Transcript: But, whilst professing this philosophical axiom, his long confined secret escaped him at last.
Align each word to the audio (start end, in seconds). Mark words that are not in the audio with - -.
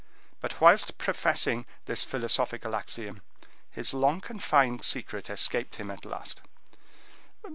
But, 0.39 0.59
whilst 0.59 0.97
professing 0.97 1.67
this 1.85 2.03
philosophical 2.03 2.73
axiom, 2.75 3.21
his 3.69 3.93
long 3.93 4.19
confined 4.19 4.83
secret 4.83 5.29
escaped 5.29 5.75
him 5.75 5.91
at 5.91 6.05
last. 6.05 6.41